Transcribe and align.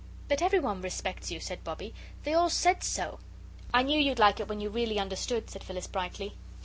"But 0.29 0.41
everyone 0.41 0.81
respects 0.81 1.29
you," 1.29 1.39
said 1.39 1.63
Bobbie; 1.63 1.93
"they 2.23 2.33
all 2.33 2.49
said 2.49 2.83
so." 2.83 3.19
"I 3.71 3.83
knew 3.83 3.99
you'd 4.01 4.17
like 4.17 4.39
it 4.39 4.47
when 4.47 4.59
you 4.59 4.71
really 4.71 4.97
understood," 4.97 5.51
said 5.51 5.63
Phyllis, 5.63 5.85
brightly. 5.85 6.33